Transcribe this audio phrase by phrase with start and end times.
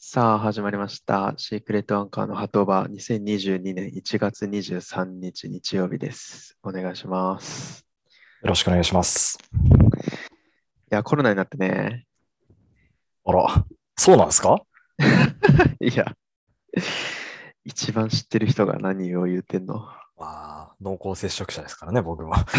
[0.00, 1.34] さあ、始まりました。
[1.36, 6.56] シークレットアンカーのハトバー2022年1月23日日曜日です。
[6.62, 7.84] お願いします。
[8.42, 9.38] よろしくお願いします。
[9.54, 12.06] いや、コロナになってね。
[13.24, 13.64] あら、
[13.96, 14.62] そうなんですか？
[15.80, 16.14] いや、
[17.64, 19.84] 一番知ってる人が何を言ってんの？
[20.16, 22.46] まあ、濃厚接触者ですからね、僕は。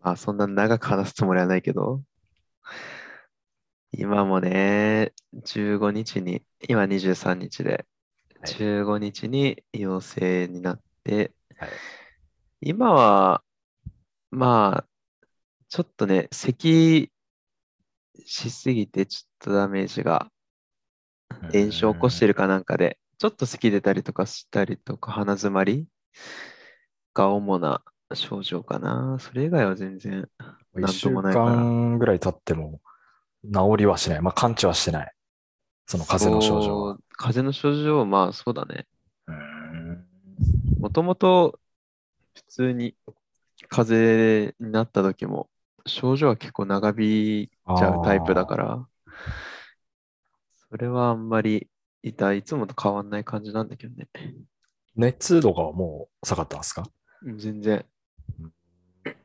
[0.00, 2.02] まあ、そんな長く話すつもりはないけど、
[3.98, 7.84] 今もね、15日に、今23日で、はい
[8.42, 11.70] 15日に陽性になって、はい
[12.60, 13.42] 今は、
[14.30, 15.26] まあ、
[15.68, 17.10] ちょっとね、咳
[18.26, 20.30] しすぎて、ちょっとダメージが
[21.52, 22.28] 炎症を起こしてる。
[22.28, 25.86] るかなんかで、ちょっと咳出たりとかしたりとか、鼻づまり
[27.14, 29.16] が主な症状かな。
[29.20, 30.28] それ以外は全然、
[30.74, 31.46] なん一週ともないから。
[31.56, 32.80] 間ぐらい経っても
[33.52, 34.22] 治りはしない。
[34.22, 35.12] まあ、完治はしてない。
[35.86, 38.86] その風邪の症状風邪の症状はまあそうだね。
[40.80, 41.58] もともと
[42.34, 42.94] 普通に
[43.68, 45.48] 風邪になった時も
[45.86, 48.86] 症状は結構長引いちゃうタイプだから、
[50.68, 51.68] それはあんまり
[52.02, 54.08] 痛い、いつもと変わんない感じなんだけどね。
[54.96, 56.84] 熱度がもう下がったんですか？
[57.22, 57.84] うん全然。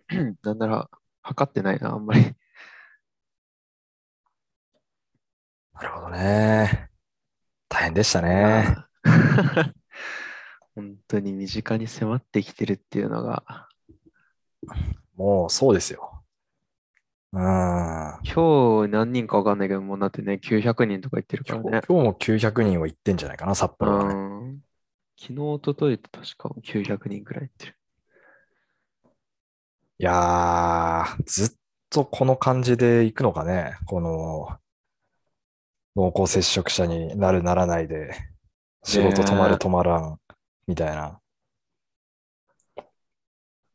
[0.44, 0.90] なんなら
[1.22, 2.36] 測ってないな、あんまり。
[5.82, 6.90] なるほどね。
[7.68, 8.76] 大変でしたね。
[10.76, 13.68] 本当に身近に迫ってきてるっていうのが、
[15.16, 16.24] もうそうですよ。
[17.34, 18.20] うーん。
[18.24, 21.82] 今日何人かわかんないけど、もうだってね、900人とか言ってるからね。
[21.88, 24.14] 今日も900人は行ってんじゃないかな、札う幌はね。
[24.14, 24.62] ん。
[25.18, 27.78] 昨日、一昨日と確か900人くらい言ってる。
[30.00, 31.58] いやー、ずっ
[31.90, 33.78] とこの感じで行くのかね。
[33.86, 34.61] この
[35.96, 38.16] 濃厚接触者になるならないで、
[38.84, 40.18] 仕事止まる止まらん、
[40.68, 41.20] みたいな。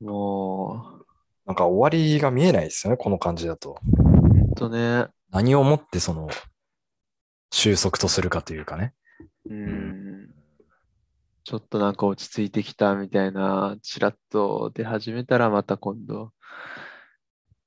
[0.01, 1.03] も
[1.47, 3.79] なんか終わりが見えないですよね、この感じだと。
[3.93, 6.29] う、ほんとね、何をもってその
[7.53, 8.95] 収束とするかというかね。
[9.49, 10.35] うん、
[11.45, 16.33] ちょっとなんか落ち着いてきたみたいな、ちらっと出始めたらまた今度、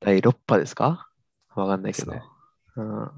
[0.02, 1.10] 第6波ですか？
[1.56, 2.12] わかんないけど。
[2.12, 2.22] ね
[2.76, 3.12] うん、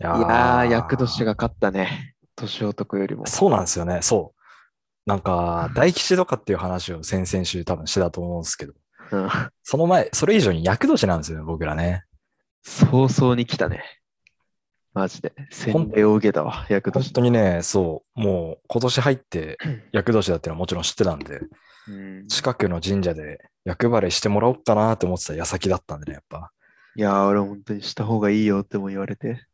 [0.00, 2.14] いいやー、厄年が勝ったね。
[2.36, 3.26] 年男よりも。
[3.26, 4.40] そうなんですよね、そう。
[5.06, 8.74] なんか、大吉とかっていう話を先々週多分してたと思うんですけど、
[9.10, 9.28] うん、
[9.62, 12.04] その前、それ以上に厄年なんですよね、僕らね。
[12.62, 13.82] 早々に来たね。
[14.92, 15.32] マジで。
[15.50, 17.12] 洗礼を受けたわ、厄本年。
[17.12, 19.56] 当にね、そう、もう今年入って
[19.92, 21.40] 厄年だっていうのはもちろん知ってたんで、
[21.88, 21.90] う
[22.24, 26.52] ん、近くの神社で厄払いしてもらおうかなって思ってた矢先だったんでね、やっぱ。
[26.96, 29.47] いやー、俺本当にした方がいいよっても言われて。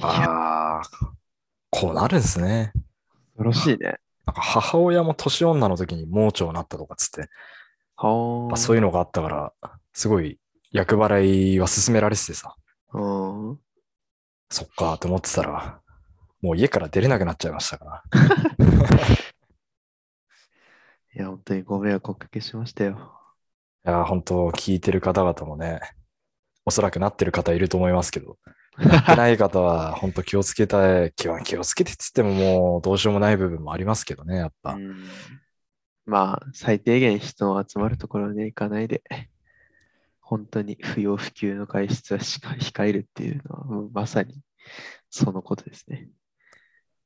[0.00, 0.82] ああ、
[1.70, 2.72] こうなるんですね。
[3.36, 3.98] 恐ろしいね。
[4.26, 7.28] なんか母親も年女の時に盲腸になったとかっつって、
[7.96, 9.52] はーまあ、そういうのがあったから、
[9.92, 10.38] すごい
[10.70, 12.56] 厄払いは勧められててさ、
[12.92, 12.98] う
[13.52, 13.58] ん。
[14.50, 15.80] そっかと思ってたら、
[16.40, 18.02] もう家から出れなくなっちゃいましたから。
[21.14, 23.12] いや、本当にご迷惑おかけしましたよ。
[23.84, 25.80] いやー、本当聞いてる方々もね、
[26.64, 28.38] おそらくなってる方いると思いますけど、
[28.78, 34.74] なってない方は本当気をつけたい、気は気をつけてっつってももうどうしようもない部分もありますけどね、やっぱ。
[34.74, 35.04] うん
[36.04, 39.02] まあ、最低限人の集まるところに行かないで、
[40.20, 44.40] 本当に不要不急の外出はしか控えるっていうのは、もうまさに
[45.10, 46.08] そのことですね。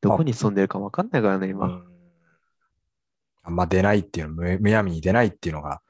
[0.00, 1.66] どこに住んでるか分かんないからね、今。
[1.66, 1.96] うん
[3.46, 5.80] あんま出ないっていうの、むむやみに出ないっていうのが。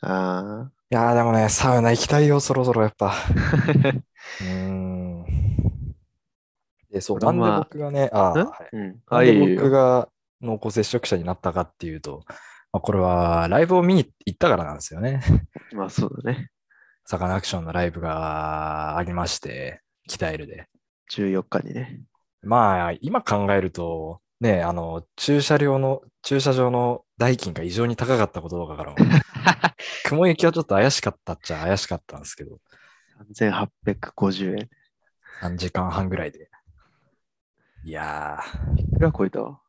[0.00, 3.08] あいやーでもね、サウナ行きたいよ、そろそろやっぱ。
[3.08, 3.14] あ。
[4.40, 5.24] うーん。
[6.88, 8.32] で、そう、なんでまあ僕がね、あ
[9.06, 9.56] はいで。
[9.56, 10.08] 僕が
[10.40, 12.22] 濃厚接触者になったかっていうと、
[12.70, 15.20] まあ、これはライブを見に行ったからなんですよね。
[15.74, 16.50] まあ、そうだね。
[17.04, 20.68] サカナアクションのライブがありまして、キタエルで。
[21.10, 22.02] 14日にね。
[22.44, 28.96] まあ、今考えると、ね、あの、駐車料の、駐車場の代金が異常に高かったこととかからも、
[30.04, 32.58] 雲行きはちょっと怪しかったっちゃ怪しかったんですけど、
[33.34, 34.68] 3850円。
[35.40, 36.50] 3時間半ぐらいで。
[37.84, 39.42] いやー、いくら超えた？
[39.42, 39.60] わ。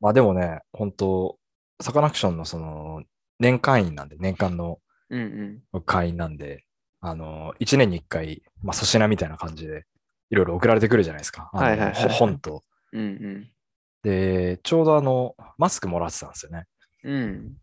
[0.00, 1.38] まあでもね、本当
[1.80, 3.02] サカナクションのその、
[3.38, 4.80] 年会員なんで、年間の
[5.10, 5.82] うんうん。
[5.82, 6.64] 会員なんで、
[7.00, 9.84] あの、1年に1回、まあ粗品みたいな感じで、
[10.30, 11.50] いろいろ送られてくるじゃないですか。
[11.52, 12.62] はいはいはい本と。
[12.92, 13.48] うん
[14.02, 16.66] で、ちょうどあの、マスクもらってたんですよね。
[17.04, 17.14] うん。
[17.14, 17.56] うん。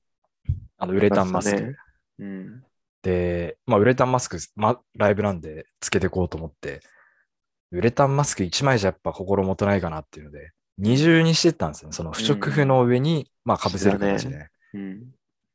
[0.78, 1.62] あの、ウレタンマスク。
[1.62, 1.76] ね。
[2.20, 2.64] うん。
[3.02, 6.82] で、まあ、ウレタンマスク、ま、ライブなんでつけていこうと思って、
[7.72, 11.94] ウレタンマスク1枚じゃやっぱ心もとないかなっていうので、二重にしてったんですよね。
[11.94, 15.00] その不織布の上に、まあ、かぶせる形で、そううん。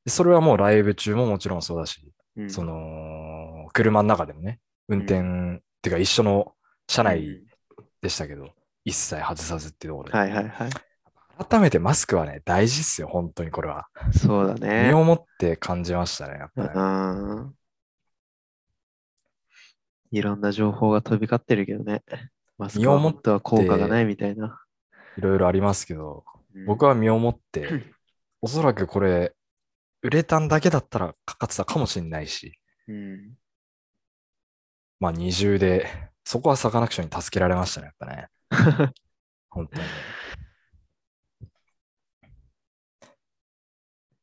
[0.05, 6.53] でそれはもうライブ中ももちろんそうだし、うん、その、車の中でもね、運転、っていうか一緒の
[6.87, 7.43] 車内
[8.01, 8.51] でしたけど、
[8.85, 10.71] 一切外さずっていうところで、はいはいはい。
[11.49, 13.89] 改めてマスクはね、大事っすよ、本当にこれは。
[14.13, 14.89] そうだね。
[14.89, 16.81] 身をもって感じましたね、やっぱり、う
[17.41, 17.55] ん。
[20.13, 22.05] いろんな情報が飛び交ってるけどね。
[22.57, 24.61] マスクは身をもっては効果がないみたいな。
[25.19, 26.25] いろいろありますけど、
[26.67, 27.69] 僕は、は身をもって、
[28.41, 29.35] おそらくこれ、
[30.03, 33.35] ウレタンだけだったらかかってたかもしれないし、うん、
[35.01, 35.89] まあ二重で、
[36.25, 38.29] そこはサカナクションに助けられましたね、やっぱね。
[39.51, 39.87] 本当に。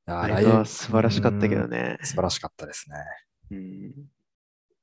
[0.06, 1.98] あライブは素晴らしかったけどね。
[2.04, 2.96] 素晴らしかったですね。
[3.52, 3.94] うん。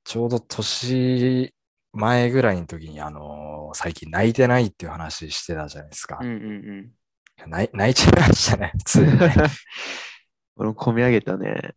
[0.05, 1.53] ちょうど年
[1.93, 6.29] 前ぐらいの時に、あのー最近泣いてないっていう話してたじゃないですかうん。
[6.29, 6.91] うん
[7.47, 9.35] 泣い泣いちゃいましたね、普通にね。
[10.57, 11.75] 俺も込み上げたね。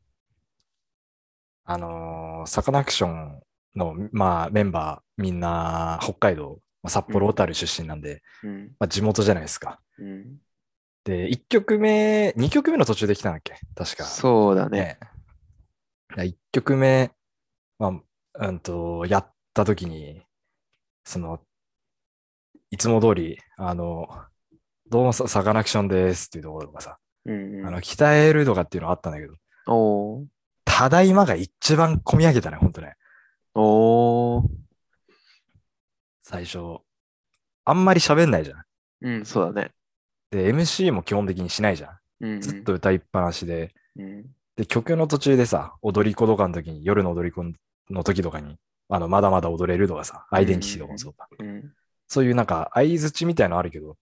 [1.65, 3.41] あのーサカナクション
[3.75, 8.75] の、まあ、メンバーみんな北海道、まあ札幌小樽出身なんで、うん。
[8.79, 9.79] まあ、地元じゃないですか。
[9.99, 10.37] うん。
[11.03, 13.53] で、1曲目、2曲目の途中で来たんだっけ？
[13.75, 14.03] 確か。
[14.05, 14.99] そうだね。
[16.15, 16.23] ね。
[16.23, 17.11] 1曲目、
[17.79, 17.93] ま
[18.33, 20.21] あ、うんと、やった時に、
[21.03, 21.39] その、
[22.69, 24.07] いつも通り、あの、
[24.89, 29.35] どうもササカナクションですっていうところとかさ、うんうん、あの、鍛えるとかっていうのがあったんだけど、
[30.65, 32.95] ただいまが一番込み上げたね、ほんとね。
[33.53, 34.60] おー
[36.31, 36.79] 最初。
[37.65, 38.63] あんまり喋んないじゃん。
[39.01, 39.71] うん、そうだね。
[40.31, 41.97] で、MC も基本的にしないじゃん。
[42.21, 43.73] うんうん、ずっと歌いっぱなしで。
[43.97, 44.25] うん。
[44.55, 47.43] で、曲の途中でさ、踊り子とかの時に、夜の踊り子
[47.89, 48.57] の時とかに、
[48.89, 51.27] あの、まだまだ踊れるとかさ、アイデンティティとかもそうだ。
[51.39, 51.73] うん。
[52.07, 53.97] そういうなんか、相づちみたいのあるけど、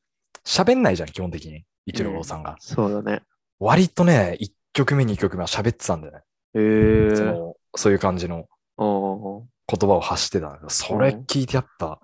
[0.46, 1.64] 喋んないじゃん、基本的に。
[1.86, 2.56] 一郎さんが。
[2.60, 3.22] そうだね。
[3.60, 6.22] 割とね、1曲目、2曲目は喋ってたんだよね。
[6.54, 7.16] えー。
[7.16, 8.46] そのそういう感じの
[8.78, 12.00] おー言葉を発してたそれ聞いてやっぱ、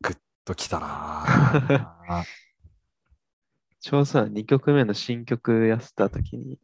[0.00, 2.24] グッときたなぁ
[3.80, 6.60] ちょうどさ、2曲目の新曲やってた時に、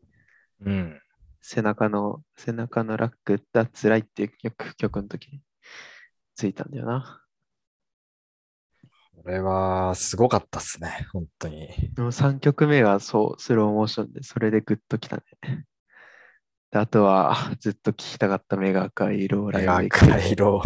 [0.61, 1.01] うん。
[1.41, 5.41] 背中の、背中のラックだつらいっていう曲曲の時に
[6.37, 7.21] ついたんだよな。
[9.17, 11.69] これは、すごかったっすね、本当に。
[11.95, 15.25] でも3曲目がそう、スローモーションで、それでグッときたね。
[16.71, 20.63] であとは、 ずっと聴きたかったメガ赤い色をライブ赤で聴けて色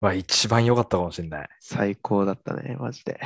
[0.00, 1.48] は一番良かったかもしれない。
[1.60, 3.20] 最高だったね、マジで。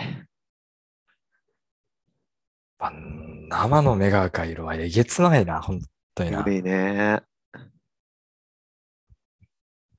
[3.49, 5.81] 生の目が赤い色はえげつないな、本
[6.15, 6.41] 当にな。
[6.41, 7.23] い古いね。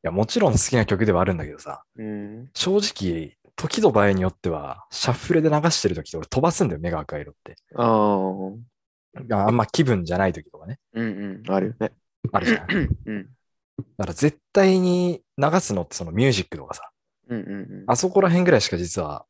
[0.06, 2.50] や、もちろん好きな曲ではあるんだけどさ、うん。
[2.54, 7.56] 正直、時と場合によっては、シャッフルで流してる時って俺飛ばすんだよ、目が赤い色って。
[9.32, 11.92] あんま気分じゃない時とかね、うん、あるよね。
[12.32, 12.68] あるじゃん。
[12.68, 12.74] だ
[13.06, 13.30] うん。
[13.98, 16.90] から絶対に流すのってそのミュージックとかさ、
[17.30, 17.84] うんうんうん。
[17.88, 19.26] あそこら辺ぐらいしか実は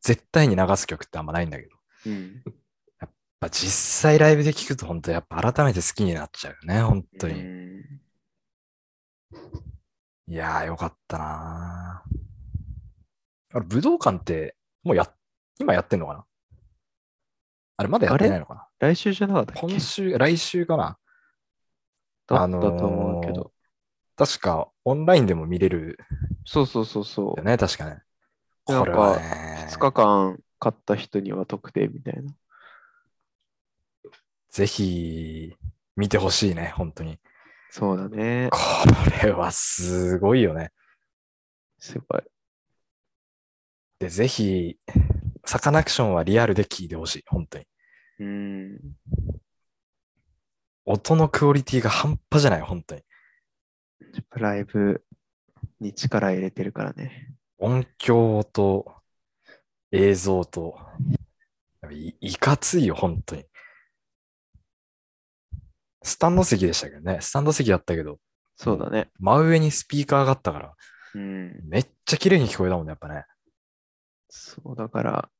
[0.00, 1.76] 絶対に流す曲ってあんまないんだけど、
[2.06, 2.42] うん。
[3.00, 7.40] やっぱ実際ライブで聴くと本当やっぱ改めて好きになっちゃうよね、本当うに。
[7.40, 7.80] ん
[10.28, 15.12] いやーよかったなーあれ、武道館ってもうや、
[15.58, 16.24] 今やってんのかな？
[17.80, 18.68] あれ、まだやってないのかな？
[18.78, 19.60] 来週じゃなかったっけ？
[19.62, 20.98] 今週、来週かな？
[22.26, 23.52] だったと思うけど。
[24.16, 25.98] 確かオンラインでも見れる
[26.44, 27.42] そうそうそうそうよ。
[27.42, 28.02] ね、確かね。
[28.68, 32.34] なんかこれはね、2日間買った人には特典みたいな。
[34.50, 35.56] ぜひ
[35.96, 37.18] 見てほしいね、本当に。
[37.70, 38.50] そうだね。
[38.52, 38.58] こ
[39.22, 40.70] れはすごいよね。
[41.78, 42.22] すごい。
[44.00, 44.76] で、ぜひ、
[45.46, 47.66] サカナクションはリアルで聴いてほしい、本当に。
[48.20, 48.78] うん。
[50.84, 53.02] 音のクオリティが半端じゃない、本当に。
[54.36, 55.02] ライブ
[55.80, 57.34] に力入れてるからね。
[57.58, 58.94] 音響と
[59.92, 60.78] 映像と、
[61.90, 63.44] いいかついよ、本当に。
[66.02, 67.18] スタンド席でしたけどね。
[67.20, 68.18] スタンド席だったけど、
[68.56, 69.10] そうだね。
[69.18, 70.74] 真上にスピーカーがあったから、
[71.14, 71.60] うん。
[71.64, 73.24] めっちゃ綺麗に聞こえたもんね、やっぱね。
[74.28, 75.30] そうだから、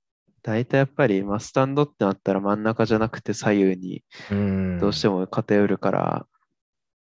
[0.42, 4.78] 大体やっぱり、まあ、スタンドってなったら真ん中じゃなくて左右にうん。
[4.78, 6.26] どうしても偏るから、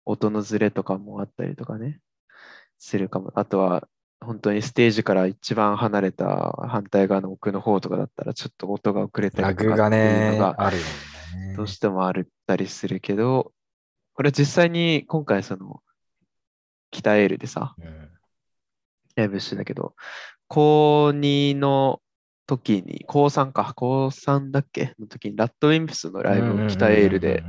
[0.04, 2.00] 音のズレとかもあったりとかね、
[2.78, 3.32] するかも。
[3.35, 3.88] あとは、
[4.20, 10.73] 本当にステージから一番離れた反対側の奥の方とかだったら、ちょっと音が遅れたラりとかっていうねの、が。
[11.56, 12.14] どうしてもあっ
[12.47, 13.52] たりするけど、
[14.16, 15.82] 俺実際に今回その、
[16.90, 18.11] 北エールでさ、うん。
[19.14, 19.94] ライブしてたけど、
[20.47, 22.00] 高2の
[22.48, 24.94] 時に、高3か、高3だっけ？
[24.98, 27.44] の時に、ラッドウィンプスのライブを北エールで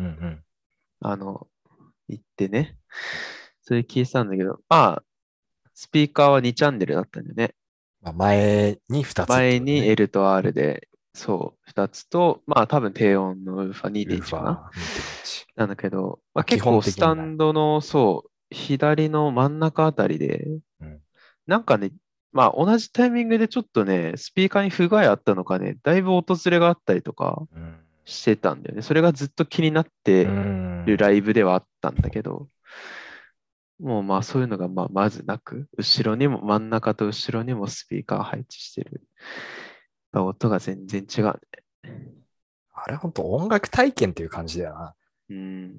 [0.99, 1.47] あの、
[2.09, 2.75] 行ってね、
[3.63, 5.03] それ聞いてたんだけど、まあ、
[5.73, 7.55] スピーカーは2チャンネルだったんだよね。
[8.01, 14.69] まあ、前に2つね、前に L と R で、そう、2つと、まあ多分低音のウーファルー2.1かな。
[14.73, 15.45] ファー2.1。
[15.55, 20.45] なんだけど、まあ、結構スタンドの、そう、左の真ん中あたりで、
[20.81, 20.99] うん
[21.47, 21.91] なんかね、
[22.31, 27.75] まあ同じタイミングでちょっとね、スピーカーに不具合あったのかね、だいぶ音ずれがあったりとかうん
[28.09, 28.81] してたんだよね。
[28.81, 32.49] それがずっと気になってうんるライブではあったんだけど、
[33.79, 39.03] もうまあそういうのがまあまずなく、後ろにも、真ん中と後ろにもスピーカー配置してる。
[40.13, 41.33] やっぱ音が全然違うね。
[42.73, 44.95] あれ本当音楽体験っていう感じだよな。
[45.29, 45.75] うん。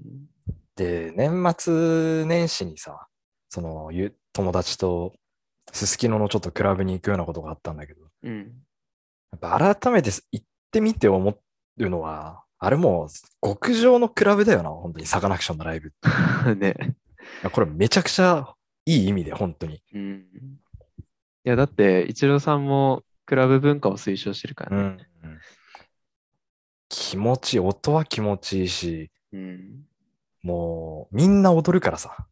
[0.76, 3.08] で、年末年始にさ、
[3.48, 5.14] そのゆ友達と
[5.72, 8.38] すすきののちょっとクラブに行くようなことがあったんだけど、うん。
[9.32, 11.38] やっぱ改めて行ってみて思
[11.78, 13.08] うのは、あれもう
[13.42, 15.92] 極上のクラブだよな、本当にサカナクションのライブ。
[16.56, 16.74] ね。
[17.52, 18.54] これめちゃくちゃ
[18.86, 19.82] いい意味で、本当に。
[19.94, 20.26] うん。
[21.44, 25.06] いや、だって、イチローさんもクラブ文化を推奨してるからね。
[26.88, 29.86] 気持ちいい、音は気持ちいいし、うん。
[30.42, 32.26] もうみんな踊るからさ。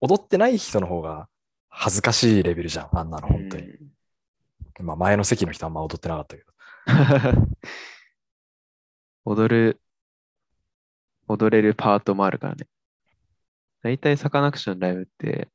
[0.00, 1.28] 踊ってない人の方が
[1.74, 3.64] 恥ずかしいレベルじゃん、あんなの、本当に。
[4.80, 6.52] まあ前の席の人はあんま踊ってなかったけど。
[7.34, 7.52] う ん
[9.24, 9.80] 踊る、
[11.28, 12.66] 踊れるパートもあるからね。
[13.82, 15.48] 大体サカナクションライブって、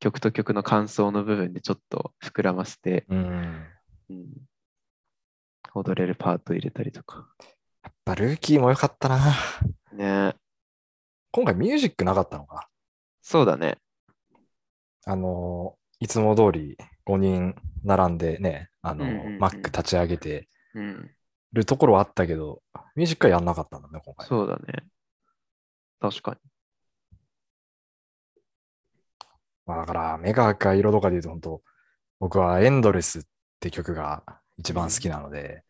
[0.00, 3.66] 曲と曲の感想の部分でちょっと膨らませて、うん。
[4.10, 4.26] うん、
[5.74, 7.28] 踊れるパート入れたりとか。
[7.84, 9.34] やっぱルーキーも良かったな。
[9.92, 10.34] ね
[11.30, 12.68] 今回ミュージックなかったのか。
[13.22, 13.78] そうだね。
[15.08, 19.04] あのー、いつも通り5人並んでね、あの
[19.38, 21.10] マック立ち上げてうん。
[21.52, 22.62] るところはあったけど、
[22.94, 24.28] ミュージックはやんなかったんだね、今回。
[24.28, 24.86] そうだね。
[25.98, 26.36] 確かに。
[29.64, 31.62] まあだから、目が赤い色とかで言うと、本当
[32.20, 33.22] 僕はエンドレスっ
[33.60, 34.22] て曲が
[34.58, 35.64] 一番好きなので、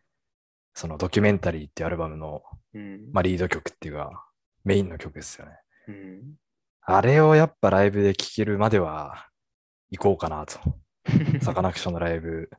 [0.75, 2.42] そのドキュメンタリーってアルバムの、
[2.75, 3.12] うん。
[3.12, 4.26] まあ、リード曲っていうか、
[4.64, 5.52] メインの曲ですよね。
[5.87, 6.35] うん、
[6.83, 9.27] あれをやっぱライブで聴けるまでは
[9.90, 10.59] 行こうかなと。
[11.40, 12.50] サカナクションのライブ、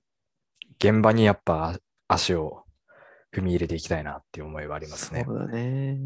[0.80, 2.66] 現場にやっぱ足を
[3.32, 5.24] 踏み入れていきたいなっていう思いはありますね。
[5.26, 6.00] そうだね。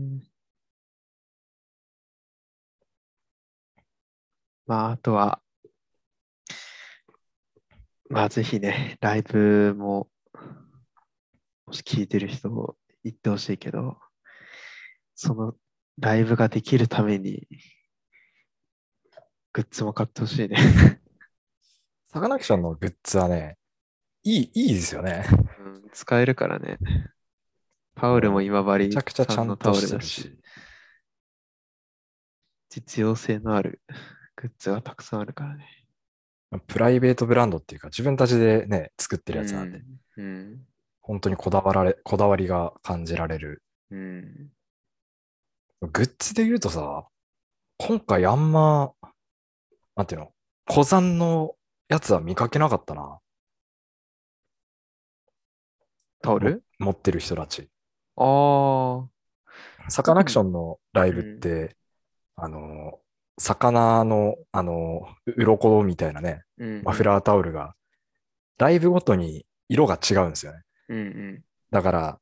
[4.65, 5.41] まあ、あとは、
[8.09, 10.09] まあ、ぜひね、ライブも、
[11.65, 13.97] もし聞いてる人行ってほしいけど、
[15.15, 15.55] その
[15.99, 17.47] ライブができるために、
[19.53, 20.57] グッズも買ってほしいね。
[22.13, 23.57] サカナクションのグッズはね、
[24.23, 25.25] いい、いいですよね。
[25.59, 26.77] うん、使えるからね。
[27.95, 30.21] タオルも今治めちゃくちゃちゃんのタオとしてるルだし。
[30.21, 30.37] し。
[32.69, 33.81] 実用性のある
[34.35, 35.65] グッズがたくさんあるからね。
[36.67, 39.81] プライベートブランドっていうか、自分たちでね、作ってるやつなんで、
[40.17, 40.61] うん。
[41.01, 43.63] 本当にこだわられ、こだわりが感じられる。
[43.89, 44.51] うん。
[45.81, 47.07] グッズで言うとさ、
[47.79, 48.93] 今回あんま、
[49.95, 50.31] なんていうの、
[50.67, 51.55] 古参の
[51.93, 53.19] やつは見かけなかったな。
[56.23, 56.63] タオル？
[56.79, 57.69] 持ってる人たち。
[58.17, 59.03] あ
[59.85, 59.89] あ。
[59.89, 61.77] サカナクションのライブって、
[62.35, 62.99] あの、
[63.37, 66.81] 魚の、あの、う鱗みたいなね、うん。
[66.83, 67.75] マフラータオルが、
[68.57, 70.61] ライブごとに色が違うんですよね。
[70.89, 71.43] うんうん。
[71.69, 72.19] だから、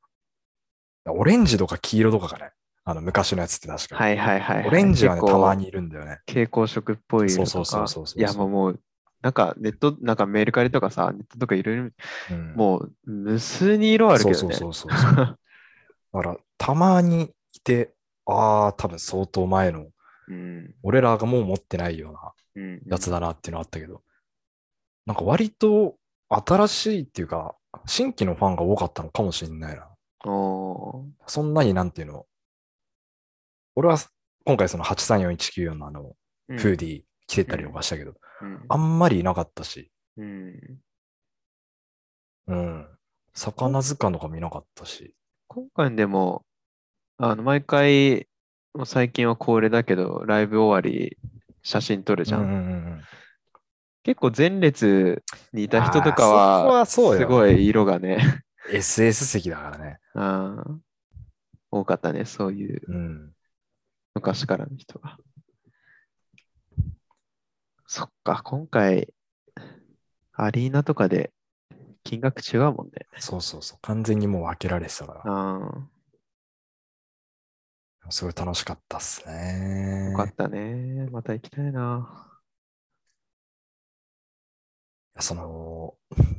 [1.05, 2.51] オレンジとか黄色とかがね、
[2.83, 3.95] あの、昔のやつって確か。
[3.95, 4.67] はいはいはい、はい。
[4.67, 6.19] オレンジはね、たまにいるんだよね。
[6.27, 7.49] 蛍光色っぽい色とか。
[7.49, 8.79] そうそうそうそうそういやもうもう、
[9.21, 11.89] なんかネット、なんかメルカリとかさ、ネットとかいろいろ、
[12.31, 14.37] うん、もう無数に色あるけどね。
[14.37, 15.15] そうそうそうそう。
[16.13, 17.93] だから、たまにいて、
[18.25, 19.87] ああ、多分相当前の、
[20.27, 20.75] うん。
[20.83, 22.81] 俺らがもう持ってないようなうん。
[22.85, 24.01] やつだなっていうのあったけど、
[25.05, 25.97] なんか割と
[26.29, 29.87] 新しいっていうか、新規のファンが多かったのかもしれないな。
[30.23, 32.25] そんなになんていうの、
[33.75, 33.97] 俺は
[34.45, 36.15] 今回その834194のあの、
[36.49, 38.17] うんフーディー着てたりとかしたけど、うん
[38.69, 40.79] あんまりいなかったし、うん。
[42.47, 42.87] うん。
[43.33, 45.15] 魚図鑑とか見なかったし、
[45.47, 46.45] 今回でも、
[47.17, 48.27] あの、毎回、
[48.73, 51.17] もう最近は恒例だけど、ライブ終わり、
[51.63, 52.41] 写真撮るじゃん。
[52.41, 52.57] うんうんう
[52.97, 53.01] ん
[54.03, 58.17] 結構前列にいた人とかは、すごい色がね、
[58.71, 58.77] うん。
[58.77, 59.99] SS 席だからね。
[60.15, 60.81] うん
[61.69, 62.81] 多かったね、そういう。
[62.87, 63.31] うん。
[64.15, 65.17] 昔からの人が。
[67.93, 69.13] そっか、今回、
[70.31, 71.33] アリーナとかで
[72.05, 73.05] 金額違うもんね。
[73.19, 73.79] そうそうそう。
[73.81, 75.21] 完全にもう分けられてたから。
[75.25, 75.87] あ
[78.09, 80.17] すごい楽しかったっすあ、ねよ。
[80.17, 81.09] かったね。
[81.11, 82.41] また行きたいな。
[85.19, 85.95] その、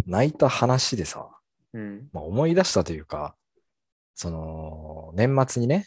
[0.07, 1.31] 泣いた話でさ、
[1.73, 2.09] うん。
[2.13, 3.37] まあ、思い出したというか、
[4.15, 5.87] その、年末にね、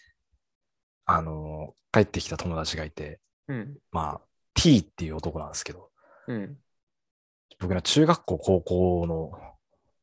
[1.05, 3.77] あの、帰ってきた友達がいて、うん。
[3.91, 4.24] まあ、
[4.55, 5.91] T っていう男なんですけど、
[6.27, 6.57] うん。
[7.59, 9.31] 僕の中学校、高校の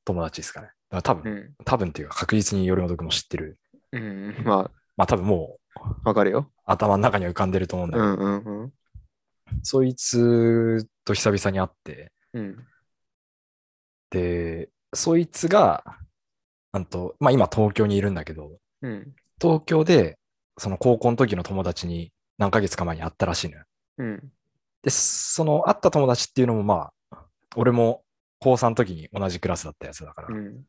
[0.05, 0.69] 友達ですかね。
[0.69, 1.55] だから多分、うん。
[1.65, 3.59] 多分っていうか確実によりも僕も知ってる。
[3.93, 4.37] うん。
[4.45, 6.51] ままあ多分もうあ、わかるよ。
[6.65, 8.73] 頭の中には浮かんでると思うんだけど、うんうんうん。
[9.63, 12.67] そいつと久々に会って、うん。
[14.11, 15.85] で、そいつが、
[16.73, 19.15] なんと、まあ今東京にいるんだけど、うん。
[19.41, 20.19] 東京で、
[20.59, 23.65] その高校の時の友達に何ヶ月か前に会ったらしいのよ。
[23.99, 24.33] うん。
[24.83, 27.25] で、その会った友達っていうのもまあ、
[27.57, 28.03] 俺も
[28.41, 30.65] 高3の時に同じクラスだったやつだから、うん。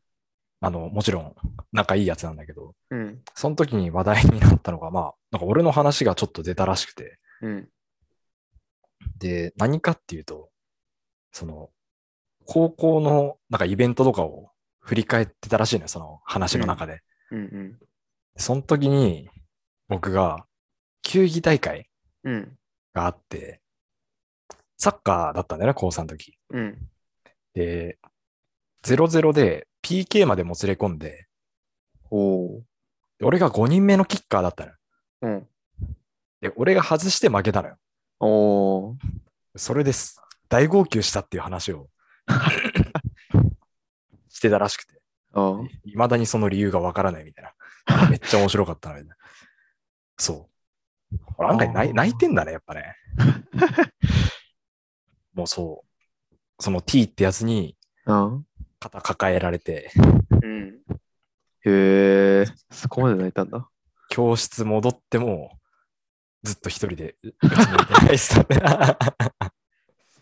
[0.62, 1.36] あの、もちろん
[1.72, 3.22] 仲いいやつなんだけど、うん。
[3.34, 7.70] その時に話題になったのが、まあ、なんか俺の話がちょっと出たらしくて、うん。
[9.18, 10.50] で、何かっていうと、
[11.32, 11.70] その、
[12.46, 17.02] 高校のなんかイベントとかを振り返ってたらしいのよ、その話の中で。
[17.32, 17.80] うん。
[18.38, 19.30] その時に
[19.88, 20.46] 僕が
[21.02, 21.90] 球技大会
[22.24, 22.58] うん。
[22.94, 23.63] があって、
[24.84, 26.38] サッカーだったんだよね、高3の時。
[26.50, 26.78] うん。
[27.54, 27.98] で、
[28.84, 31.28] 0-0で PK までもつれ込んで、
[32.12, 32.62] お
[33.22, 34.78] 俺が5人目のキッカーだったのよ。
[35.22, 35.48] うん。
[36.42, 37.78] で、俺が外して負けたのよ。
[38.20, 38.98] おー。
[39.56, 40.22] それです。
[40.50, 41.90] 大号泣したっていう話を
[44.28, 45.64] してたらしくて、ああ。
[45.86, 47.54] 未だにその理由がわからないみたいな。
[48.10, 49.16] めっちゃ面白かったな、みたいな。
[50.18, 50.50] そ
[51.14, 51.18] う。
[51.38, 52.98] 俺案外泣いてんだね、やっぱね。
[55.34, 56.36] もうそう。
[56.60, 58.46] その T ってやつにうん。
[58.80, 59.92] 肩抱えられて、
[60.42, 60.82] うん。
[61.66, 63.70] へえ、そこまで泣いたんだ。
[64.10, 65.58] 教室戻っても、
[66.44, 67.16] ずっと一人で。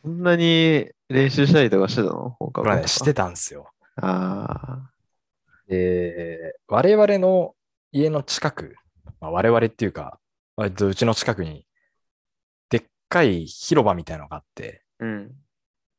[0.03, 2.35] そんなに練習したりとかしてたの？
[2.39, 3.71] 放課後ね、してたんですよ。
[3.95, 4.89] あ
[5.67, 7.55] で、我々の
[7.91, 8.75] 家の近く、
[9.19, 10.19] まあ、我々っていうか、
[10.55, 11.65] 割とうちの近くに、
[12.69, 14.90] でっかい広場みたいなのがあって、あ。
[15.01, 15.31] うん。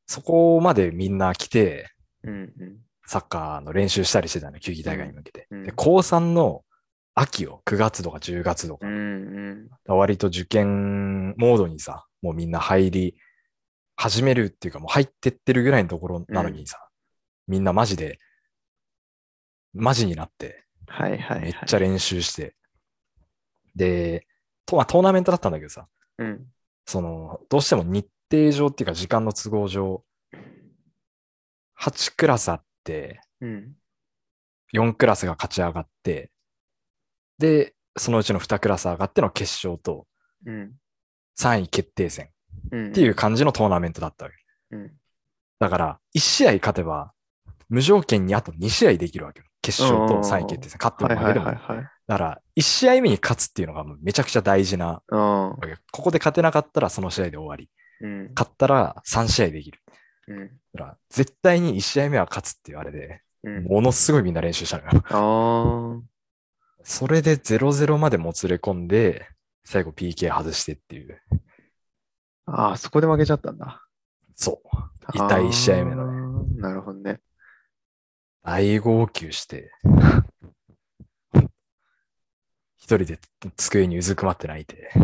[0.07, 1.91] そこまでみんな来て、
[2.25, 2.77] うんうん。
[3.07, 5.47] サッカーの練習したりしてたの、球技大会に向けて。
[5.51, 6.65] うんで、高3の
[7.15, 9.99] 秋を、9月とか10月とか、うんうん。
[9.99, 13.17] 割と受験モードにさ、もうみんな入り
[13.97, 16.89] 始めるっていうか、もう入ってってるぐらいのところなのにさ、
[17.49, 18.19] みんなマジで、
[19.75, 21.41] マジになって、はいはい、はい。
[21.41, 22.55] めっちゃ練習して、
[23.75, 24.27] で、
[24.67, 25.87] とまあ、トーナメントだったんだけどさ、
[26.19, 26.47] うん。
[26.87, 30.03] その、どうしても日程上っていうか時間の都合上、
[31.79, 33.21] 8クラスあって、
[34.73, 36.31] 4クラスが勝ち上がって、
[37.39, 40.07] で、そのうちの2クラス上がっての決勝と。
[41.39, 42.31] 3位決定戦。
[42.67, 44.37] っていう感じのトーナメントだったわけ。
[45.59, 47.13] だから、1試合勝てば、
[47.69, 49.47] 無条件にあと2試合できるわけよ。
[49.61, 50.79] 決勝と3位決定戦。
[50.81, 51.83] 勝ってはいはいも負けでも。
[52.07, 55.03] だから、1試合目に勝つっていうのがもうめちゃくちゃ大事な。
[55.09, 55.57] こ
[55.93, 57.71] こで勝てなかったらその試合で終わり。
[58.03, 58.33] うん。
[58.35, 59.81] 勝ったら3試合できる。
[60.29, 60.49] うん。
[60.75, 63.65] だから、絶対に1試合目は勝つっていうあれで、うん。
[63.65, 66.05] ものすごいみんな練習したのよ。
[66.85, 69.29] それで0-0までもつれ込んで、
[69.65, 71.21] 最後 PK 外してっていう。
[72.47, 73.83] ああ、そこで負けちゃったんだ。
[74.35, 74.69] そう。
[75.15, 76.23] 痛い1試合目のね。
[76.55, 76.61] ね。
[76.61, 77.21] なるほどね。
[78.43, 79.71] 大号泣して、
[82.77, 83.21] 一人で
[83.57, 84.91] 机にうずくまって泣いて。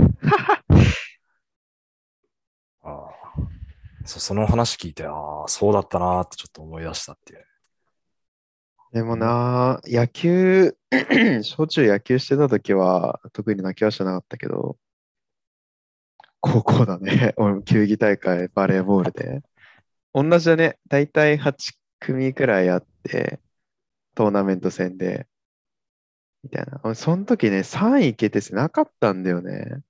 [2.82, 3.12] ああ
[4.08, 7.46] そその話聞いて、ああ、そうだったなーってちょっと思い出したっていう。
[8.92, 10.74] でもな、野球、
[11.44, 14.78] 小中野球してた時は、特に泣きはしなかったけど、
[16.40, 17.34] 高校だね。
[17.36, 19.42] 俺も球技大会、バレーボールで。
[20.14, 20.78] 同じだね。
[20.88, 23.40] だいたい8組くらいあって、
[24.14, 25.28] トーナメント戦で、
[26.42, 26.80] みたいな。
[26.84, 29.82] 俺その時ね、3位決定戦なかったんだよね。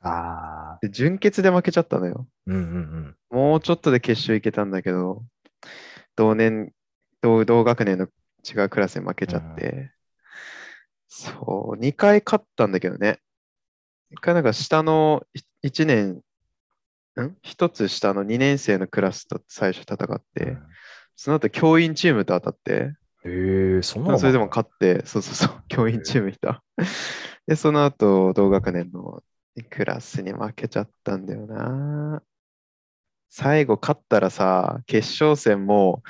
[0.00, 2.26] ああ、で、準決で負けちゃったのよ。
[2.46, 3.36] うんうんうん。
[3.36, 5.24] もうちょっとで決勝行けたんだけど、
[6.16, 6.72] 同年、
[7.20, 8.06] 同同学年の
[8.48, 9.92] 違うクラスに負けちゃって、
[11.08, 13.18] そう、2回勝ったんだけどね。
[14.10, 15.24] 1回なんか下の
[15.62, 16.22] 1年、
[17.20, 20.56] ん ?1 つ下の2年生のクラスと最初戦って、
[21.16, 22.92] その後教員チームと当たって、
[23.24, 26.62] へえそんなのそれでも勝って、そうそうそう、教員チームいた。
[27.46, 29.22] で、その後、同学年の
[29.62, 32.22] クラスに負けちゃったんだよな。
[33.28, 36.02] 最後勝ったらさ、決勝戦も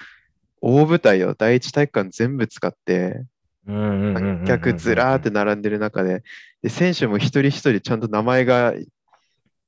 [0.60, 3.24] 大舞台を第一体育館全部使って、
[3.66, 6.22] 観客ずらーって並んでる中で、
[6.62, 8.74] で選手も一人一人ちゃんと名前が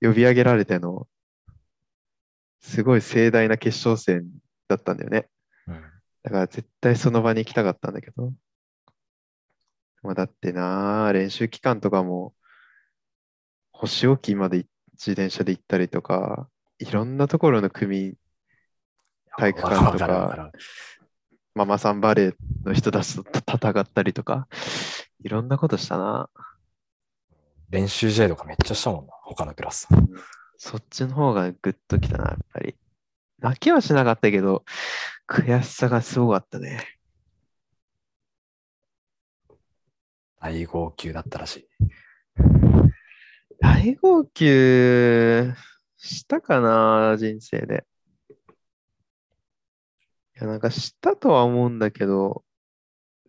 [0.00, 1.06] 呼び上げられての、
[2.60, 4.28] すごい盛大な決勝戦
[4.68, 5.28] だったんだよね。
[6.22, 8.32] だから絶対その場に行きたかったんだけど。
[10.02, 12.34] まあ、だってな、練習期間とかも、
[13.80, 18.14] 星置まで自転車で行ったりとか、いろんなところの組、
[19.38, 20.50] 体育館とか
[21.54, 24.48] ママさんバレーの人たちと戦ったりとか、
[25.24, 26.28] いろんなことしたな。
[27.70, 29.88] 練習試合とかめっちゃしたもんな、他のクラス。
[30.58, 32.76] そっちの方がグッときたな、やっぱり。
[33.38, 34.66] 泣きはしなかったけど、
[35.26, 36.86] 悔しさがすごかったね。
[40.38, 41.68] 大号泣だったらしい。
[43.60, 45.54] 大号泣
[45.96, 47.84] したかな、人生で。
[50.36, 52.42] いや、なんかしたとは思うんだけど、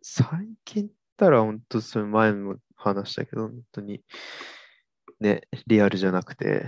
[0.02, 0.26] 最
[0.64, 4.02] 近言ったら本当それ前も話したけど、本当に、
[5.20, 6.66] ね、リアルじゃなくて、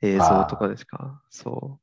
[0.00, 1.20] 映像とかですか？
[1.28, 1.80] そ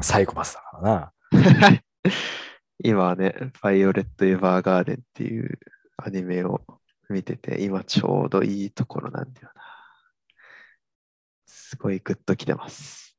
[0.00, 1.12] サイコパスだからな。
[1.32, 2.08] う。
[2.82, 5.58] 今はね、バイオレット・エヴァーガーデンっていう
[5.96, 6.62] アニメを
[7.10, 9.57] 見てて、今ちょうどいいところなんだよな。
[11.68, 13.14] すごいグッときてます。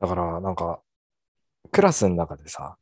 [0.00, 0.82] だから、なんか、
[1.70, 2.76] クラスの中でさ、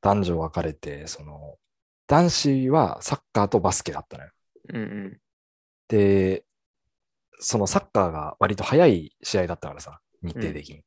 [0.00, 1.58] 男女分かれて、その、
[2.06, 4.30] 男子はサッカーとバスケだったのよ。
[4.70, 5.20] うんうん。
[5.88, 6.46] で、
[7.40, 10.82] そのサッカーが割と早い試合だったからさ、日程的に。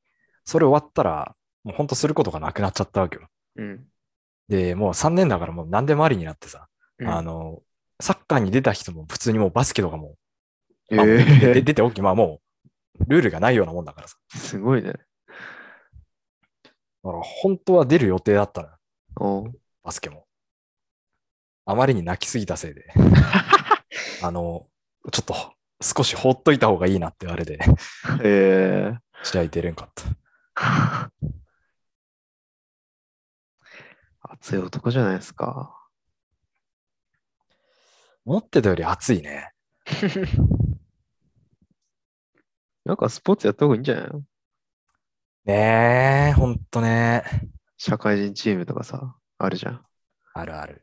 [0.46, 3.28] それ終わったら、もうほんとすることがなくなっちゃったわけよ。
[3.58, 3.86] うん。
[4.48, 7.62] で、もう3年だからもう何でもありになってさ、うんあの、
[8.00, 10.16] サッカーに出た人も普通にもうバスケとかも、
[10.92, 12.42] えー、出て OK、まあも
[13.00, 14.18] う、ルールがないようなもんだからさ。
[14.36, 14.92] すごいね。
[14.92, 14.98] だ
[17.12, 18.74] から本当は出る予定だったのよ、
[19.18, 19.52] おう
[19.84, 20.26] バスケも。
[21.66, 22.86] あまりに泣きすぎたせいで、
[24.24, 24.68] あの、
[25.12, 25.36] ちょっと
[25.82, 27.60] 少し放っといた方がいいなってあれで、
[28.22, 30.04] えー、試合出れんかった。
[34.22, 35.78] 熱い男じゃないですか。
[38.26, 39.52] 思ってたより熱いね。
[42.86, 44.24] なんかスポーツやった方がいいんじゃないの？
[45.46, 47.24] ねえ、ほんとね。
[47.78, 49.86] 社会人チームとかさ、あるじゃん。
[50.34, 50.82] あるある。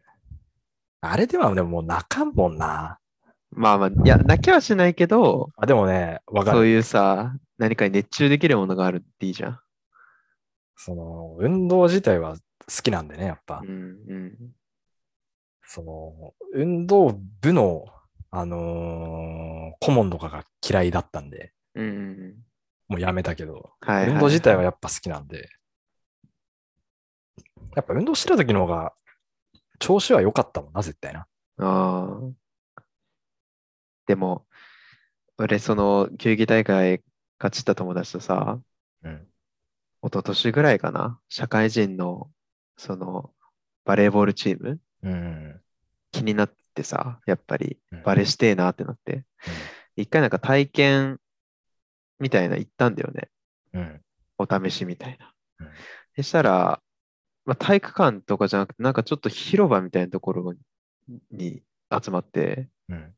[1.01, 2.99] あれではでももう泣かんもんな。
[3.53, 6.57] まあまあ、いや、泣きはしないけど、あ、でもね、わかる。
[6.59, 9.61] そういうさ、何かに熱中できるものがあるっていいじゃん。
[10.77, 12.43] その、運動自体は好
[12.83, 13.67] きなんでね、やっぱう。
[13.67, 14.53] んうん。
[15.65, 17.87] その、運動部の、
[18.31, 22.35] あのー顧問とかが嫌いだったんで、うんうんうん。
[22.89, 25.49] もうやめたけど、はいはいはい運動自体はやっぱ好きなんで、
[27.77, 28.93] やっぱ運動してた時の方が、
[29.79, 31.27] 調子は良かったもんな、絶対な。
[31.59, 32.21] あ
[32.77, 32.83] あ。
[34.07, 34.47] でも、
[35.39, 37.03] 俺、その、球技大会
[37.39, 38.61] 勝ちった友達とさ、
[39.03, 39.27] うん。
[40.03, 42.31] 一昨年ぐらいかな、社会人の、
[42.77, 43.33] その、
[43.85, 45.61] バレーボールチーム、うん。
[46.13, 49.25] 気になってさ、やっぱりうんバレーしてえなってなって、
[49.97, 51.21] 一回なんか体験
[52.21, 53.29] みたいな行ったんだよね。
[53.73, 54.01] うん。
[54.39, 55.33] お試しみたいな。
[55.61, 55.69] うん
[56.17, 56.83] そしたら、
[57.47, 60.55] まあ、体育館とかじゃなくて、なんかちょっと広場みたいなところ
[61.31, 63.15] に集まって、うん。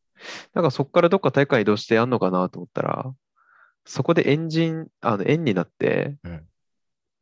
[0.55, 3.13] なんかそこからどっか体育館移動してやんのかなと思ったら、
[3.85, 6.47] そこでエンジン、あの、円になって、うん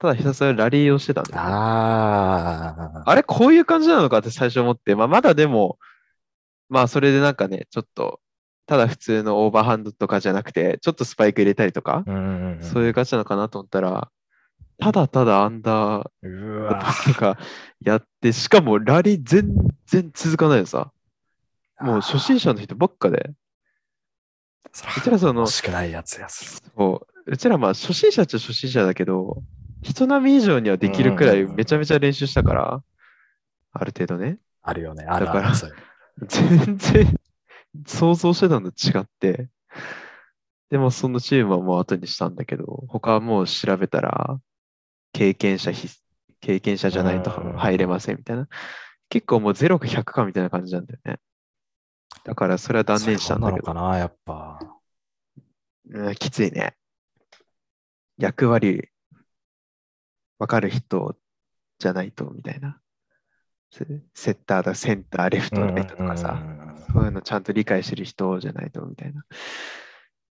[0.00, 3.10] ただひたすらラリーをしてたんだよね、ああ。
[3.10, 5.78] あれ、こういう感じなのかって最初思って、まあ、まだでも、
[6.70, 8.18] まあ、それでなんかね、ちょっと、
[8.70, 12.04] ただ普通のオーバーハンドとかじゃなくて、ちょっとスパイク入れたりとか。
[12.60, 14.12] そういう感じなのかなと思ったら、
[14.78, 17.36] ただただアンダーとか
[17.84, 19.52] やって、しかもラリー全
[19.86, 20.92] 然続かないのさ。
[21.80, 23.32] もう初心者の人ばっかで。
[24.98, 26.62] うちらその欲しくないやつやつ。
[26.76, 29.42] そううちらまあ初心者っちゃ初心者だけど、
[29.82, 32.82] 人並み以上にはできるくらいめちゃめちゃ練習したから、
[33.72, 34.38] ある程度ね。
[34.62, 35.06] あるよね。
[35.08, 35.54] あるだから
[36.28, 37.20] 全然
[37.86, 39.48] 想像してたのと違って、
[40.70, 44.40] でもそのチームはもう後にしたんだけど、他はもう調べたら、
[45.12, 46.00] 経験者必須
[46.40, 48.48] 経験者じゃないとうん入れませんみたいな。
[49.08, 51.18] 結構もう0か100かみたいな感じなんだよね。
[52.24, 54.58] だからそれは断念したんだけどそうなの、かな、やっぱ。
[55.90, 56.74] うん、きついね。
[58.18, 58.88] 役割、
[60.38, 61.16] わかる人
[61.78, 62.80] じゃないと、みたいな。
[63.70, 66.42] セセッターだ、センター、レフト、ライトとかさ、
[66.92, 69.24] そういうのちゃんと理解してる人じゃないとみたいな。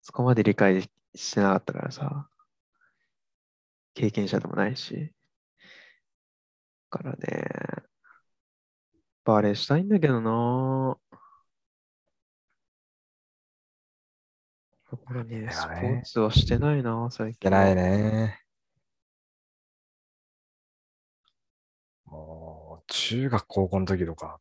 [0.03, 0.83] そこまで理解
[1.14, 2.29] してなかったからさ、
[3.94, 5.12] 経験者でもないし。
[6.90, 7.44] だからね、
[9.25, 10.97] バレーしたいんだけどな
[14.92, 17.33] だからね、スポーツはしてないな、最近。
[17.33, 18.43] いけないね。
[22.96, 24.38] 中学高校の時とか、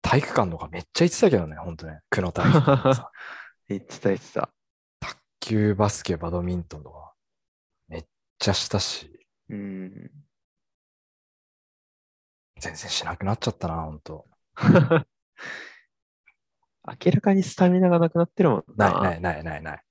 [0.00, 2.00] 体育館とかめっちゃ行ってたけどね、ほんとね。
[2.08, 3.10] 区の体育館とかさ。
[3.68, 4.48] 言ってた言ってた。
[5.00, 7.12] 卓球、バスケ、バドミントンとか、
[7.88, 8.06] めっ
[8.38, 10.10] ちゃしたし、うん。
[12.60, 14.28] 全然しなくなっちゃったな、ほんと。
[17.04, 19.02] 明らかにスタミナがなくなってるもんな。
[19.02, 19.84] ないないないないない。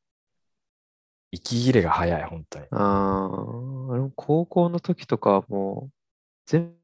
[1.32, 2.68] 息切れが早い、本当に。
[2.72, 5.94] あーあ高校の時とかはもう、
[6.46, 6.79] 全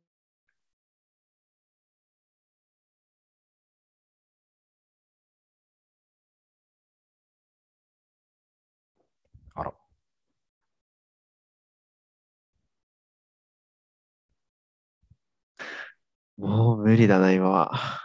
[16.38, 18.02] もう無理だな、今は。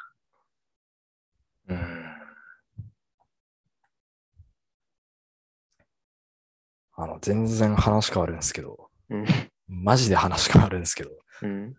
[1.68, 2.04] うん。
[6.96, 9.26] あの、全然話変わるんですけど、うん。
[9.66, 11.10] マジで話変わるんですけど、
[11.42, 11.74] うん。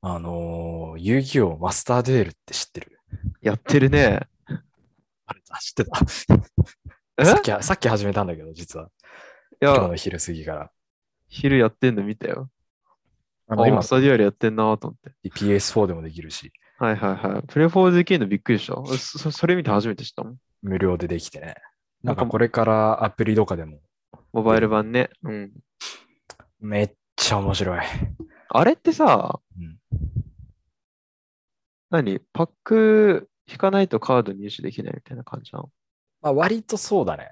[0.00, 2.98] あのー遊戯王マスターデュエルって知ってる？
[3.42, 4.20] やってるね。
[5.26, 6.00] あれ、あ知ってた？
[7.18, 7.24] え？
[7.24, 8.90] さっき、さっき始めたんだけど、実は。
[9.60, 10.70] いや、今日の昼過ぎから。
[11.28, 12.48] 昼やってんの見たよ。
[13.48, 15.30] あ、あの、今ス、タジオよりやってんなと思って。
[15.30, 17.42] PS4 でもできるし、はいはいはい。
[17.48, 18.74] プレフォーできるのびっくりした？
[18.96, 20.36] そそそれ見て初めて知ったもん。
[20.62, 21.56] 無料でできてね。
[22.02, 23.80] なんかこれからアプリとかでも、
[24.32, 25.10] モバイル版ね。
[25.24, 25.52] うん。
[26.60, 27.80] めっちゃ面白い。
[28.50, 29.78] あれってさ、うん
[31.90, 32.20] 何？
[32.32, 35.70] パック引かないとカード入手できないみたいな感じなの？
[36.20, 37.28] まあ、割とそうだね。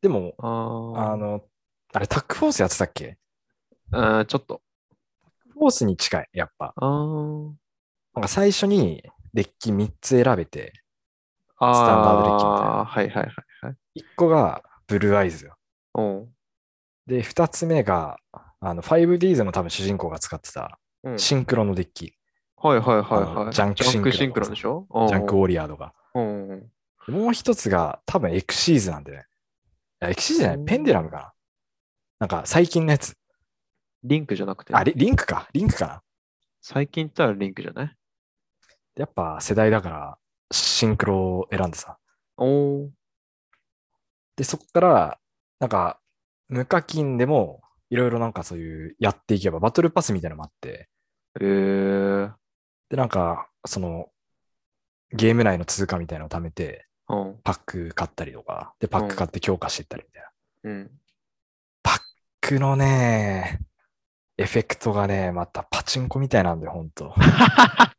[0.00, 1.42] でも、ああの、
[1.92, 3.18] あれ、タックフォースやってたっけ？
[3.92, 4.62] ああー、ちょっと。
[5.60, 6.74] タックフォースに近い、やっぱ。
[6.80, 7.56] なん
[8.22, 9.02] か最初に
[9.34, 10.72] デッキ3つ選べて。
[11.56, 14.00] スタンダードデッキみたいなはいはいはいはい。
[14.00, 15.56] 1個がブルーアイズよ。
[17.06, 18.18] で、2つ目が、
[18.60, 21.18] あの、5Ds の多分主人公が使ってたうん。
[21.18, 22.14] シンクロのデッキ。
[22.56, 23.44] はいはいはいあはい。
[23.46, 24.86] のジャンクシンクロシンクロでしょ？
[25.08, 25.94] ジャンクウォリアーとか。
[26.14, 26.70] うんうん
[27.06, 29.24] でもう一つが多分エクシーズなんでね。
[30.02, 31.32] エクシーズじゃない、うんペンデュラムかな。
[32.20, 33.16] なんか最近のやつ。
[34.02, 34.74] リンクじゃなくて。
[34.74, 35.48] あ、リリンクか。
[35.52, 36.02] リンクかな。
[36.60, 37.96] 最近言ったらリンクじゃない？
[38.96, 40.18] やっぱ世代だから
[40.50, 41.98] シンクロを選んでさ。
[42.36, 42.88] おー
[44.36, 45.18] で、そこから、
[45.58, 46.00] なんか、
[46.48, 47.60] 無課金でも、
[47.90, 50.88] いろいろなんかそういうやっていけば、バトルパスみたいなのもあって、
[51.38, 52.32] えー。
[52.88, 54.10] で、なんか、その、
[55.12, 57.40] ゲーム内の通貨みたいなのを貯めて、うん。
[57.44, 60.30] パック買ったりとか、で、パック買って強化していったりみたいな。
[60.70, 60.90] うん。
[61.82, 62.00] パッ
[62.40, 63.60] クのね、
[64.40, 67.12] エフェクトがね、またパチンコみたいなんだよ、ほんと。
[67.20, 67.92] あ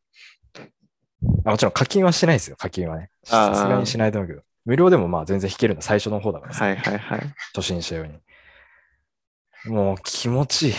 [1.46, 3.12] もちろん課金はしてないですよ、課金はね。
[3.24, 4.42] さすがにしないと思うけど。
[4.66, 7.22] 無料でもまあ全然弾けるの最初の方だからさ、はいはいはい。
[7.54, 8.20] 初心者用に。
[9.66, 10.74] もう気持ちいい。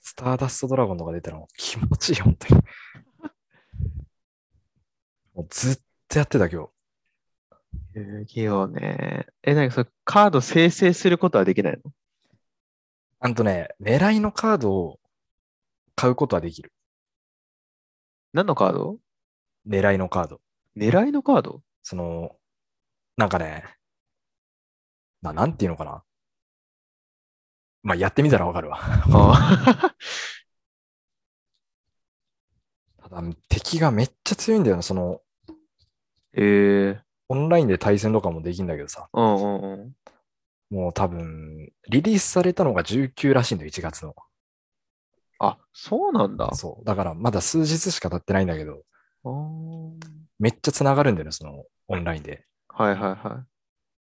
[0.00, 2.62] スターダストドラゴンとか出たらもう気持ちいい、本当に。
[5.34, 5.78] もうずっ
[6.08, 6.70] とやってた、今日。
[7.94, 9.26] 遊戯王ね。
[9.42, 11.92] え、なんかそれカード生成することはできないの？
[13.26, 15.00] あんとね、狙いのカードを
[15.96, 16.72] 買うことはできる。
[18.32, 18.98] 何のカード？
[19.68, 20.40] 狙いのカード。
[20.76, 21.60] 狙いのカード？
[21.82, 22.36] その、
[23.16, 23.64] なんかね、
[25.22, 26.04] ななんていうのかな？
[27.82, 28.78] まあ、やってみたらわかるわ。
[28.80, 29.92] あ
[33.02, 34.82] ただ、敵がめっちゃ強いんだよな。
[34.82, 35.20] その、
[36.32, 37.00] えー。
[37.28, 39.08] オンラインで対戦とかもできんだけどさ。
[39.12, 39.96] うんうんうん。
[40.70, 44.14] もう多分、リリースされたのが19らしいんだよ、1月の。
[45.38, 46.54] あ、そうなんだ。
[46.54, 46.84] そう。
[46.84, 48.82] だから、まだ数日しか経ってないんだけど、
[50.38, 52.46] めっちゃ繋がるんだよね、その、オンラインで。
[52.68, 53.44] はいはいは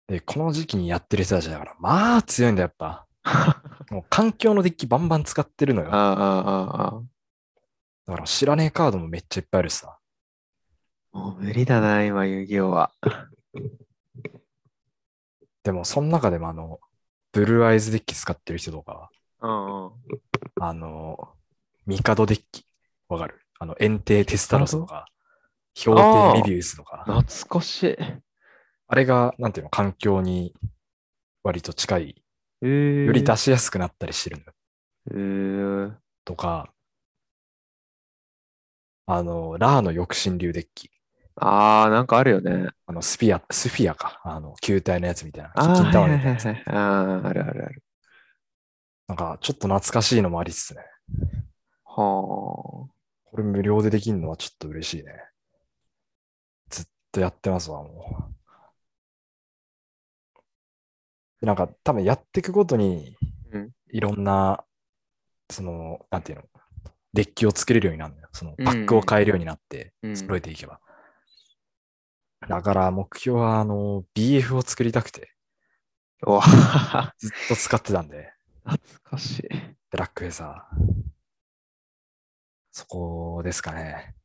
[0.09, 0.13] い。
[0.13, 3.07] で、この時期にやってる人たちだから、まあ強いんだよ、やっぱ。
[3.91, 5.93] もう環境のデッキバンバン使ってるのよ。
[5.93, 7.01] ああ、ああ、ああ。
[8.07, 9.97] だから知らねえカードもめっちゃいっぱいあるしさ。
[11.11, 12.91] もう無理だな、今、遊戯王は。
[15.63, 16.79] でも、その中でもあの、
[17.31, 19.09] ブルーアイズデッキ使ってる人とか、
[19.41, 19.91] うんうん。
[20.59, 21.29] あの、
[21.85, 22.65] ミカドデッキ、
[23.09, 23.39] わかる？
[23.59, 25.05] あの、エンテイテスタロスとか、
[25.83, 27.95] 氷帝リビウスとか、懐かしい。
[28.87, 30.53] あれが、なんていうの、環境に
[31.43, 32.23] 割と近い、
[32.61, 34.53] えー、より出しやすくなったりしてるのよ。
[35.11, 35.93] えー、
[36.25, 36.73] とか、
[39.05, 40.91] あの、ラーの抑止流デッキ。
[41.35, 42.69] あー、なんかあるよね。
[42.85, 44.21] あの、スピア、スフィアか。
[44.23, 45.51] あの、球体のやつみたいな。
[45.55, 46.45] あー、キッキンタはいワーみたいなやつ。
[46.45, 46.75] はいはいはい。
[46.75, 47.83] あー、あるあるある。
[49.07, 50.83] なんか、ちょっと懐かしいのもありつつね。
[51.83, 52.87] は
[53.25, 55.13] これ無料でできるのはちょっと嬉しいね。
[56.69, 58.31] ずっとやってますわ、も
[61.41, 61.45] う。
[61.45, 63.17] なんか、多分やっていくごとに
[63.51, 64.63] うん、いろんな、
[65.51, 66.45] その、なんていうの、
[67.13, 68.29] デッキを作れるようになるんだよ。
[68.33, 70.07] その、うんパックを変えるようになって、あ。
[70.07, 70.17] うん。
[70.17, 70.79] 揃えていけば。
[72.47, 75.31] だから、目標は、あの、BF を作りたくて、
[76.25, 78.31] おはははずっと使ってたんで、
[78.65, 79.49] 懐かしい。
[79.89, 80.77] ブラックフェザー。
[82.71, 84.15] そこですかね。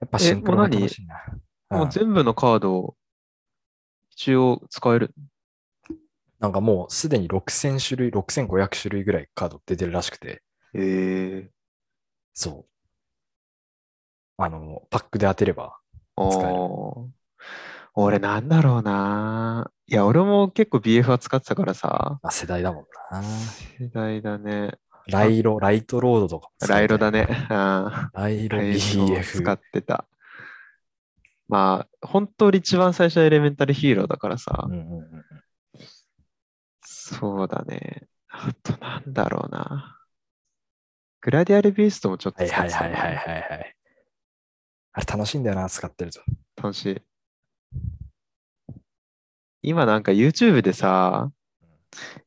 [0.00, 1.16] やっぱシンクロが楽しいな。
[1.70, 2.96] もううん全部のカードを
[4.10, 5.14] 一応使える？
[6.40, 10.42] なんかもうすでに6000種類、6500種類ぐらいカード出てるらしくて、
[10.74, 11.50] ええ
[12.34, 14.42] そう。
[14.42, 16.28] あの、パックで当てれば、ー。
[16.30, 17.12] 使える
[17.94, 19.70] 俺なんだろうな。
[19.86, 22.18] いや、俺も結構 BF は使ってたからさ。
[22.22, 23.22] まあ、世代だもんな。
[23.22, 24.78] 世代だね。
[25.08, 27.26] ライロ、ライトロードとかライロだね。
[27.28, 28.10] うん。
[28.14, 29.22] ライロ BF。
[29.22, 30.06] 使ってた。
[31.48, 34.66] まあ、本当に一番最初はエレメンタルヒーローだからさ。
[34.66, 35.24] うんうんうん
[36.84, 38.06] そうだね。
[38.28, 39.98] あとなんだろうな。
[41.20, 43.76] グラディアルビーストもちょっとはい使ってたなはいはいはいはいはい。
[44.92, 46.20] あれ楽しいんだよな、使ってると。
[46.56, 47.02] 楽しい。
[49.62, 51.30] 今なんか YouTube でさ、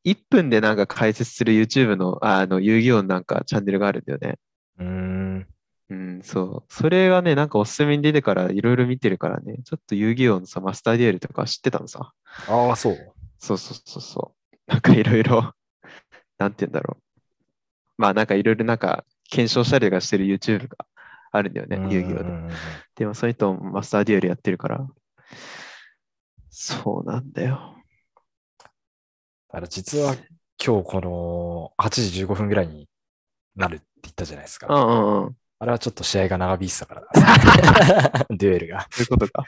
[0.06, 4.40] 1分でなんか解説する YouTube の、ああの、遊戯王のなんかチャンネルがあるんだよね。
[4.80, 5.48] うーん。
[5.90, 6.74] うん、そう。
[6.74, 12.12] それがね、なんかおすすめに出てからいろいろ見てるからね、ちょっと遊戯王のさ、マスターデュエルとか知ってたのさ。
[12.48, 13.14] ああ、そう。
[13.40, 14.36] そうそうそうそ
[14.68, 14.72] う。
[14.72, 15.54] なんかいろいろ、
[16.40, 17.04] なんて言うんだろう。
[17.98, 20.86] まあなんかいろいろなんか検証したりとかしてる YouTube が
[21.32, 22.24] あるんだよね、遊戯王で。
[22.24, 22.56] うんうんうんうん
[22.96, 24.88] でもそれとマスターデュエルやってるから。
[26.58, 27.76] そうなんだよ。
[28.60, 28.66] だ
[29.52, 30.16] から実は
[30.64, 32.88] 今日この8時15分ぐらいに
[33.58, 34.74] なるって言ったじゃないですか。
[34.74, 35.36] うんうんうん。
[35.60, 37.04] あれはちょっと試合が長引いてたから
[38.30, 38.88] デュエルが。
[38.90, 39.44] そういうことか？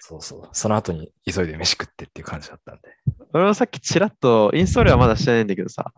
[0.00, 0.48] そうそう。
[0.52, 2.96] その後に急いで飯食ってっていう感じだったんで。
[3.34, 5.92] 俺もさっきちらっと、インストールはまだしてないんだけどさ、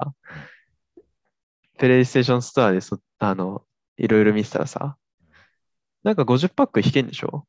[1.77, 3.65] プレイステーションストアでそ、あの、
[3.97, 4.97] いろいろ見てたらさ、
[6.03, 7.47] なんか50パック引けんでしょ？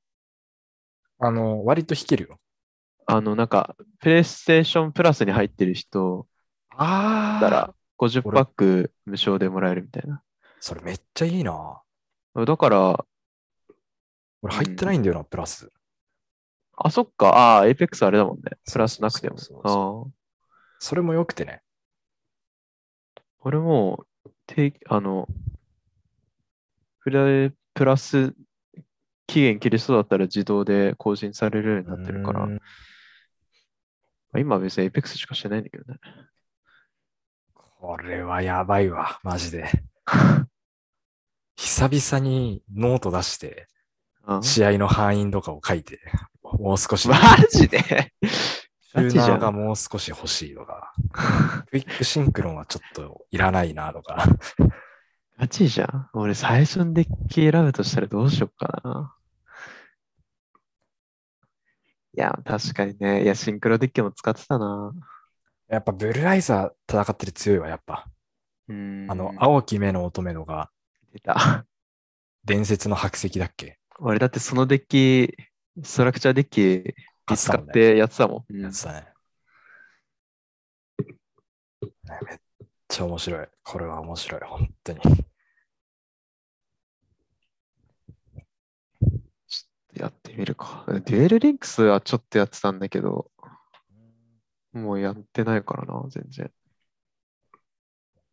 [1.18, 2.40] あの、割と弾けるよ。
[3.12, 10.22] あの、なんか、プレイステーションプラスに入ってる人だったら50パック無償でもらえるみたいな。
[10.60, 11.82] それめっちゃいいな。
[12.36, 13.06] だから、
[14.44, 15.72] 俺入ってないんだよな、プラス。
[16.78, 17.30] あ、そっか。
[17.30, 18.44] ああ、エイペックスあれだもんね。
[18.72, 19.40] プラスなくても。
[19.40, 20.12] そああ。
[20.78, 21.64] それも良くてね。
[23.40, 24.06] 俺も、
[24.46, 25.28] てあの、
[27.02, 28.36] プレプラス
[29.26, 32.48] 期限切れそうだったら自動で更新されるようになってるから、
[34.38, 36.00] 今は別に Apex しかしてないんだけどね。
[37.54, 39.70] これはやばいわ、マジで。
[41.56, 43.68] 久々にノート出して、
[44.28, 44.44] うん？
[44.44, 46.00] 試合の範囲とかを書いて、
[46.44, 47.16] もう少し、マ
[47.52, 47.80] ジで？
[47.82, 50.94] チューナーがもう少し欲しいとか、
[51.72, 54.26] クイックシンクロンはちょっといらないなとか、
[55.40, 56.10] ガチじゃん？
[56.14, 59.16] 俺最初にデッキ選ぶとしたらどうしよっかな。
[62.09, 63.24] いや、確かにね。
[63.24, 64.94] いや、シンクロデッキも使ってたな。
[65.68, 68.10] やっぱブルーアイザー戦ってる強いわ、やっぱ。
[68.68, 69.12] うーん。
[69.12, 70.70] あの、青き目の乙女のが
[71.14, 71.66] 出た。
[72.46, 73.78] 伝説の白石だっけ？
[74.00, 75.36] 俺だってそのデッキ、
[75.84, 76.96] ストラクチャーデッキ
[77.36, 78.54] 使ってたもんねてやってたもん。
[78.54, 79.08] うんやつだね。
[82.06, 82.38] ねめっ
[82.88, 83.48] ちゃ面白い。
[83.64, 85.00] これは面白い、本当に。
[90.00, 90.86] やってみるか。
[90.88, 93.32] デュエルリンクスはちょっとやってたんだけど、
[94.74, 96.52] もうやってないからな、全然。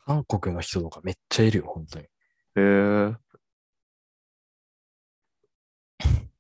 [0.05, 2.04] 韓国の人とかめっちゃいるよ、本当に。
[2.04, 2.08] へ
[2.56, 3.17] えー、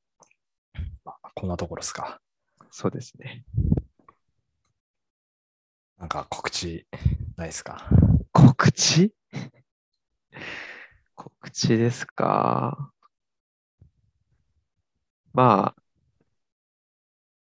[1.04, 2.20] まあ、こんなところですか。
[2.70, 3.44] そうですね。
[5.98, 6.86] なんか告知
[7.36, 7.88] ないですか？
[8.32, 9.14] 告知？
[11.16, 12.92] 告知ですか？
[15.36, 15.82] まあ、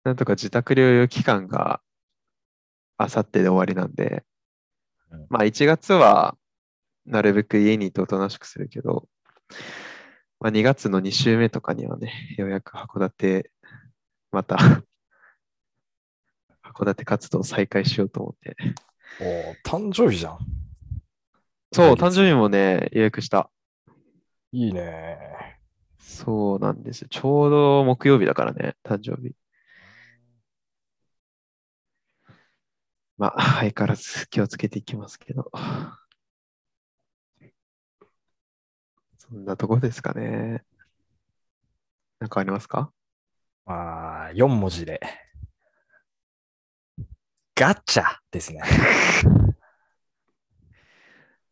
[0.04, 1.82] なんとか自宅療養期間が
[2.98, 4.24] あさってで終わりなんで、
[5.12, 6.36] うんまあ1月は
[7.06, 9.08] なるべく家にいておとなしくするけど、
[10.40, 13.52] まあ2月の2週目とかにはね、ようやく函館、
[14.32, 14.58] また
[16.64, 18.58] 函館活動を再開しようと思って。
[19.22, 20.40] おー誕生日じゃん。
[21.72, 23.52] そう、誕生日もね、予約した。
[24.52, 25.55] いいね。
[26.08, 27.08] そうなんですよ。
[27.10, 29.36] ちょうど木曜日だからね、誕生日。
[33.18, 35.52] まあ、相変わらず気をつけていきますけど。
[39.18, 40.64] そんなとこですかね。
[42.20, 42.92] なんかありますか？
[43.66, 45.02] まあ、4文字で。
[47.56, 48.62] ガチャですね。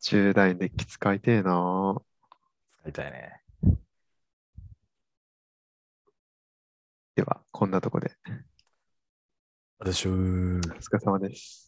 [0.01, 1.95] 10代デッキ使いてえな
[2.81, 3.42] 使いたいね。
[7.15, 8.11] では、こんなとこで。
[9.77, 11.62] 私はお疲れ様です。